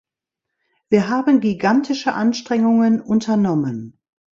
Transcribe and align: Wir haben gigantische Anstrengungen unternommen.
Wir 0.89 1.09
haben 1.09 1.41
gigantische 1.41 2.15
Anstrengungen 2.15 3.01
unternommen. 3.01 3.99